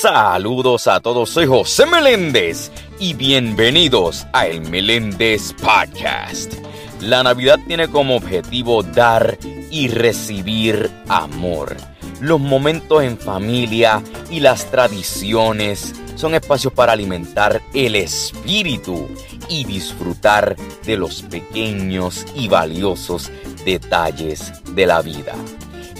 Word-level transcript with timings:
Saludos 0.00 0.86
a 0.86 1.00
todos, 1.00 1.28
soy 1.28 1.46
José 1.46 1.84
Meléndez 1.84 2.70
y 3.00 3.14
bienvenidos 3.14 4.28
a 4.32 4.46
el 4.46 4.60
Meléndez 4.60 5.52
Podcast. 5.54 6.54
La 7.00 7.24
Navidad 7.24 7.58
tiene 7.66 7.88
como 7.88 8.14
objetivo 8.14 8.84
dar 8.84 9.36
y 9.72 9.88
recibir 9.88 10.88
amor. 11.08 11.76
Los 12.20 12.38
momentos 12.38 13.02
en 13.02 13.18
familia 13.18 14.00
y 14.30 14.38
las 14.38 14.70
tradiciones 14.70 15.96
son 16.14 16.36
espacios 16.36 16.72
para 16.72 16.92
alimentar 16.92 17.60
el 17.74 17.96
espíritu 17.96 19.08
y 19.48 19.64
disfrutar 19.64 20.54
de 20.86 20.96
los 20.96 21.22
pequeños 21.22 22.24
y 22.36 22.46
valiosos 22.46 23.32
detalles 23.64 24.52
de 24.76 24.86
la 24.86 25.02
vida. 25.02 25.34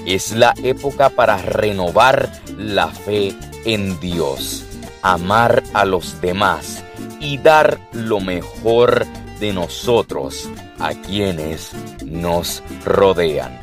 Es 0.06 0.30
la 0.37 0.55
época 0.62 1.10
para 1.10 1.37
renovar 1.38 2.30
la 2.56 2.87
fe 2.87 3.34
en 3.68 4.00
Dios, 4.00 4.64
amar 5.02 5.62
a 5.74 5.84
los 5.84 6.22
demás 6.22 6.82
y 7.20 7.36
dar 7.36 7.78
lo 7.92 8.18
mejor 8.18 9.06
de 9.41 9.52
nosotros 9.52 10.48
a 10.78 10.94
quienes 10.94 11.72
nos 12.02 12.62
rodean. 12.86 13.60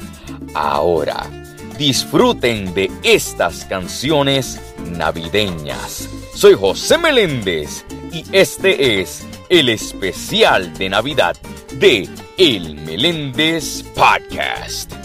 Ahora, 0.53 1.25
disfruten 1.79 2.71
de 2.75 2.91
estas 3.01 3.65
canciones 3.65 4.61
navideñas. 4.91 6.07
Soy 6.35 6.53
José 6.53 6.99
Meléndez 6.99 7.83
y 8.11 8.23
este 8.31 9.01
es 9.01 9.25
el 9.49 9.69
especial 9.69 10.71
de 10.77 10.89
Navidad 10.89 11.35
de 11.79 12.07
El 12.37 12.75
Meléndez 12.75 13.83
Podcast. 13.95 15.04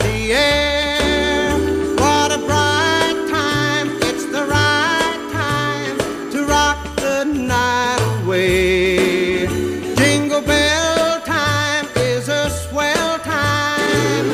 air. 0.31 1.51
What 1.97 2.31
a 2.31 2.37
bright 2.37 3.17
time. 3.29 3.87
It's 4.09 4.25
the 4.25 4.45
right 4.45 5.29
time 5.31 5.97
to 6.31 6.45
rock 6.45 6.79
the 6.95 7.25
night 7.25 8.01
away. 8.23 9.47
Jingle 9.95 10.41
bell 10.41 11.21
time 11.21 11.87
is 11.97 12.29
a 12.29 12.49
swell 12.49 13.19
time 13.19 14.27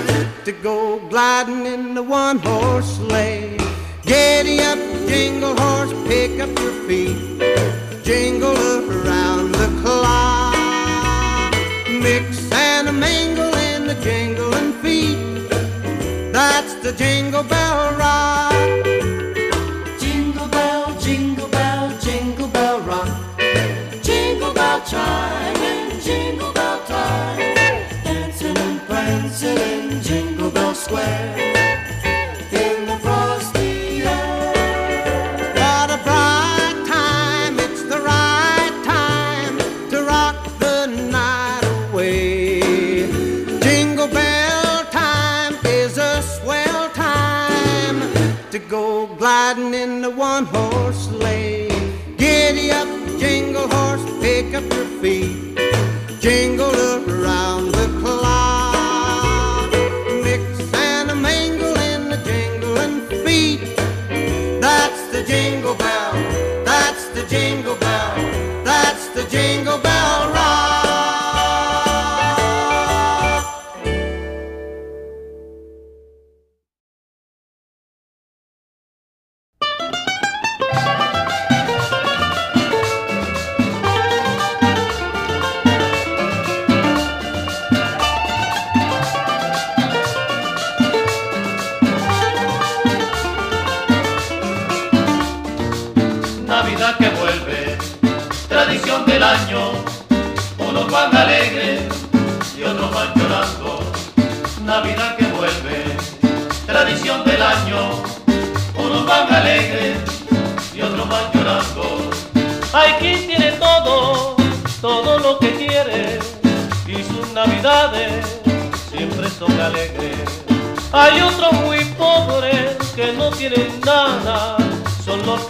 to 0.45 0.51
go 0.51 0.99
gliding 1.09 1.65
in 1.65 1.93
the 1.93 2.03
one 2.03 2.39
horse 2.39 2.97
sleigh. 2.97 3.57
Giddy 4.03 4.61
up, 4.61 4.79
jingle 5.07 5.55
horse, 5.59 5.93
pick 6.07 6.39
up 6.39 6.57
your 6.59 6.73
feet. 6.87 7.17
Jingle 8.03 8.55
around 8.55 8.96
the 16.87 16.93
jingle 16.93 17.43
bell 17.43 17.97
rock. 17.97 18.56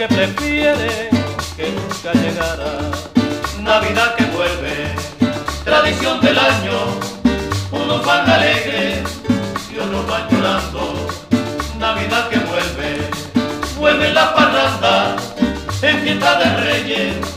Que 0.07 1.09
que 1.55 1.71
nunca 1.71 2.13
llegara. 2.13 2.91
Navidad 3.61 4.15
que 4.15 4.25
vuelve, 4.25 4.95
tradición 5.63 6.21
del 6.21 6.37
año, 6.37 6.99
unos 7.71 8.05
van 8.05 8.29
alegres 8.29 8.99
y 9.71 9.79
otros 9.79 10.07
van 10.07 10.29
llorando. 10.29 11.07
Navidad 11.79 12.29
que 12.29 12.39
vuelve, 12.39 13.09
vuelven 13.77 14.13
las 14.13 14.29
parrandas, 14.29 15.33
en 15.81 16.01
fiesta 16.01 16.39
de 16.39 16.57
reyes, 16.57 17.36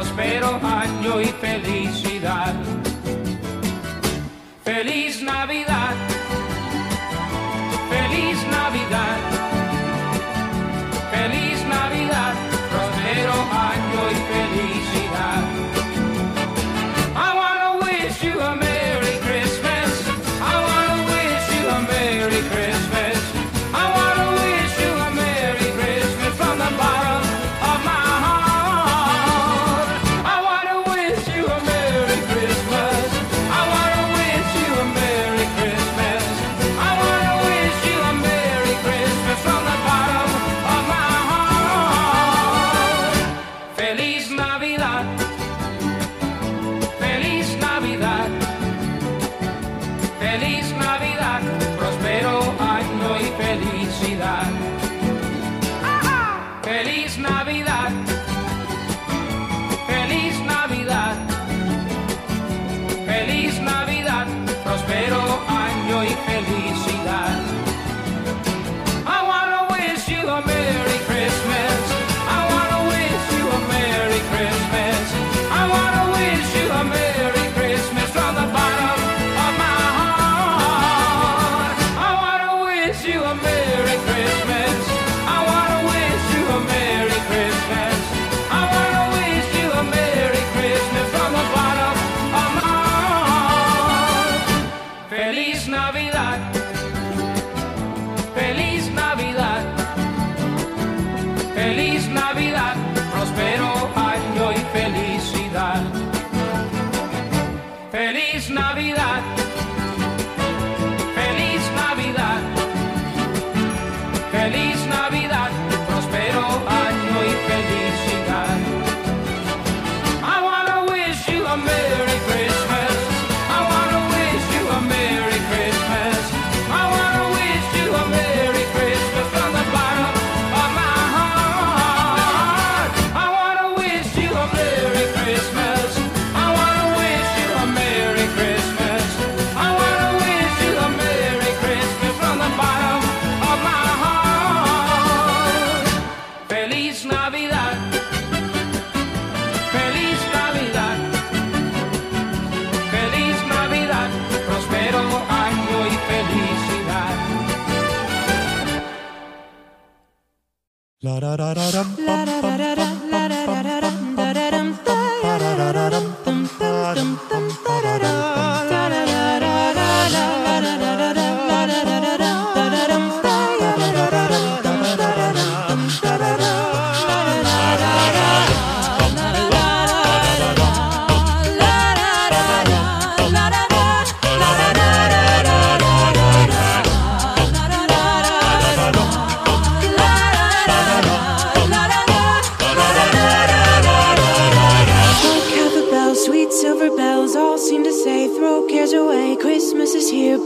espero 0.00 0.60
año 0.62 1.20
y 1.20 1.26
felicidad. 1.26 2.54
Feliz 4.64 5.22
Navidad. 5.22 6.07
infeliz 66.04 66.97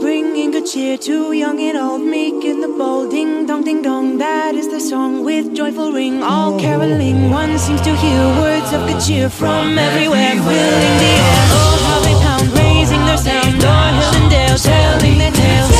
Bringing 0.01 0.51
good 0.51 0.65
cheer 0.65 0.97
to 0.97 1.33
young 1.33 1.59
and 1.59 1.77
old, 1.77 2.01
meek 2.01 2.43
and 2.45 2.63
the 2.63 2.67
bold. 2.67 3.11
Ding 3.11 3.45
dong, 3.45 3.63
ding 3.63 3.81
dong, 3.81 4.17
that 4.17 4.55
is 4.55 4.69
the 4.69 4.79
song 4.79 5.23
with 5.23 5.55
joyful 5.55 5.91
ring. 5.91 6.23
All 6.23 6.59
caroling, 6.59 7.29
one 7.29 7.57
seems 7.59 7.81
to 7.81 7.95
hear 7.95 8.21
words 8.41 8.71
of 8.73 8.87
good 8.87 9.01
cheer 9.01 9.29
from 9.29 9.77
everywhere. 9.77 10.31
Filling 10.31 10.97
the 11.03 11.13
air, 11.29 11.45
oh 11.59 11.75
how 11.85 11.99
they 12.05 12.15
pound, 12.25 12.47
raising 12.57 13.05
their 13.05 13.17
sound. 13.17 13.63
on 13.63 13.93
hill 13.95 14.21
and 14.21 14.29
dale, 14.31 14.57
telling 14.57 15.17
their 15.17 15.31
tale. 15.31 15.72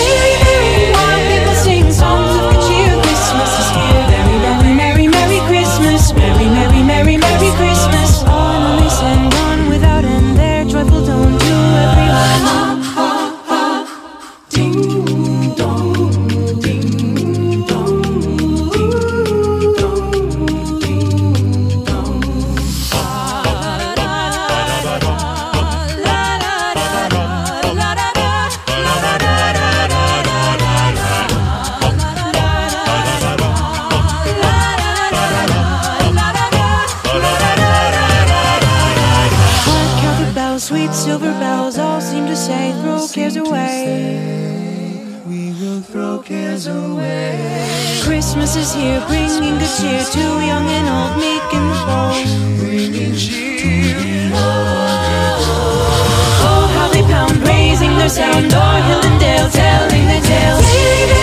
sweet 40.64 40.94
silver 40.94 41.32
bells 41.42 41.78
all 41.78 42.00
seem 42.00 42.26
to 42.26 42.36
say, 42.38 42.72
throw 42.82 43.06
cares 43.10 43.36
away. 43.36 45.20
We 45.28 45.52
will 45.60 45.82
throw 45.82 46.20
cares 46.20 46.68
away. 46.68 48.00
Christmas 48.02 48.56
is 48.56 48.74
here, 48.74 49.04
bringing 49.08 49.60
good 49.60 49.74
cheer 49.78 50.04
to 50.16 50.20
young 50.20 50.68
and 50.78 50.88
old, 50.88 51.18
meek 51.20 51.54
and 51.58 51.68
the 51.70 51.80
bold. 51.88 52.60
Bringing 52.60 53.14
cheer. 53.14 54.32
Oh, 56.48 56.66
how 56.76 56.88
they 56.94 57.04
pound, 57.12 57.46
raising 57.46 57.98
their 57.98 58.08
sound, 58.08 58.54
o'er 58.54 58.82
hill 58.88 59.04
and 59.04 59.20
dale, 59.20 59.50
telling 59.50 60.06
their 60.08 60.22
tales. 60.22 61.23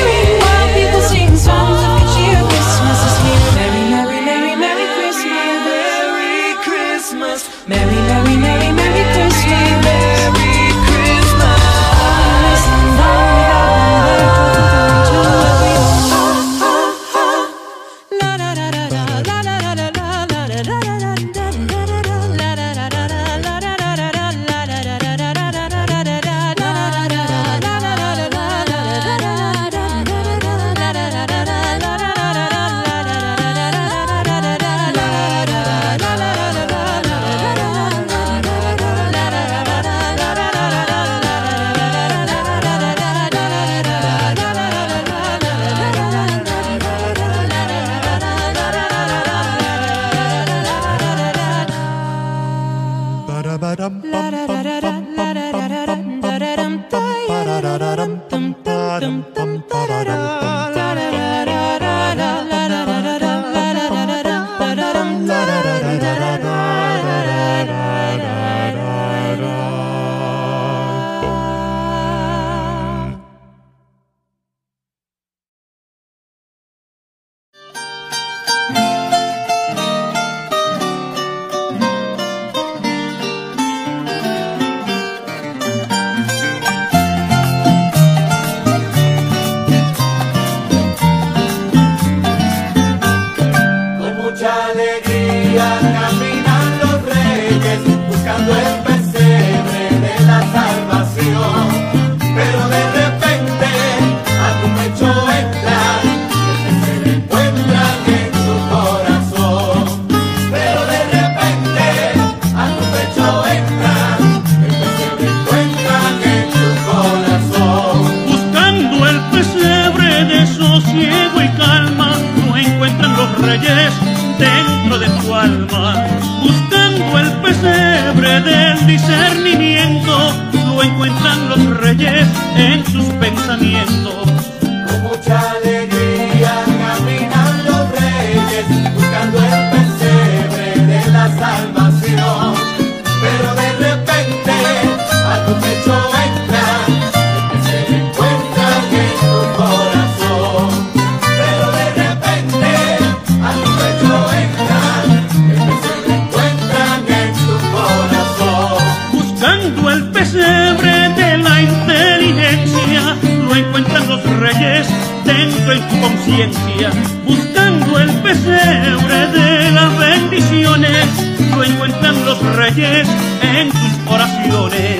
corazones. 174.60 174.99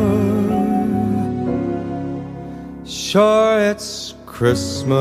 Sure, 3.11 3.59
it's 3.59 4.15
Christmas 4.25 4.95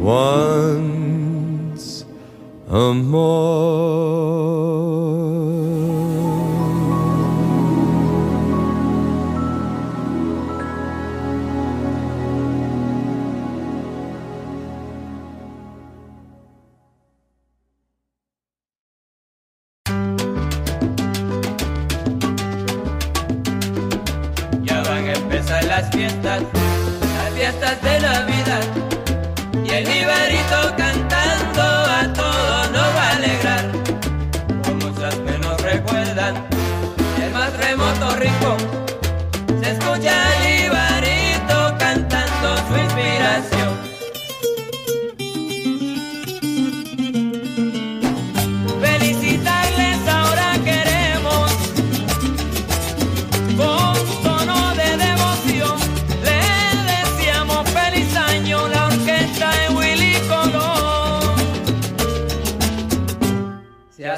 once 0.00 2.06
a 2.70 2.94
more. 2.94 3.26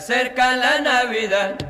Acerca 0.08 0.56
la 0.56 0.80
Navidad 0.80 1.67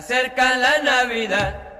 acerca 0.00 0.56
la 0.56 0.78
Navidad 0.78 1.79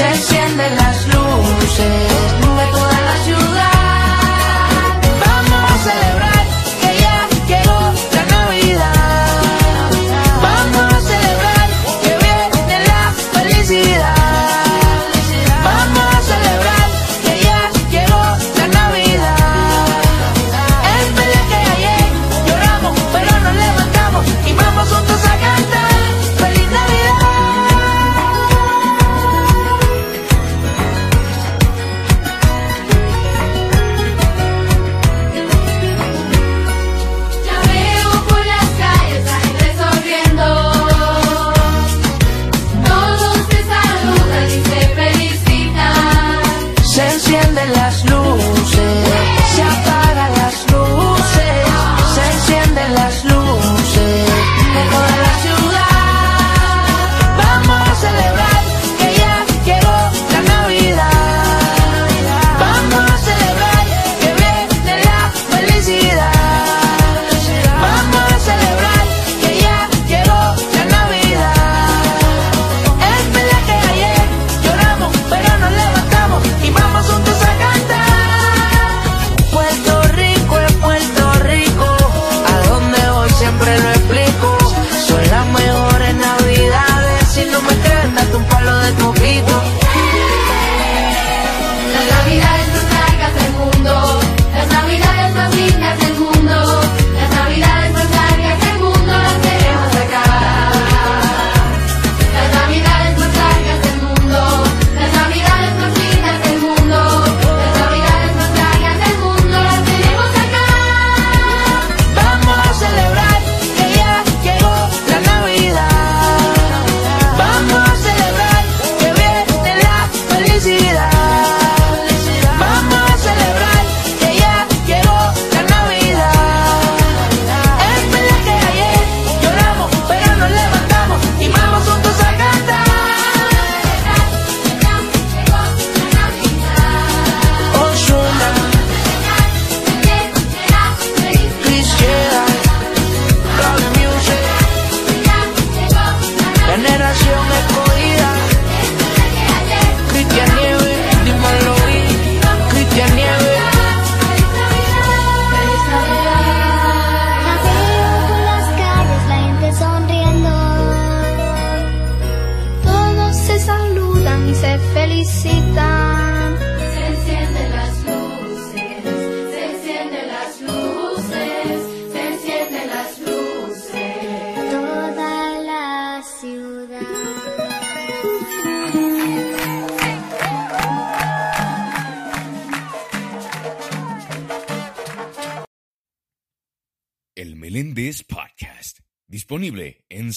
Se 0.00 0.29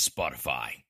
Spotify. 0.10 0.83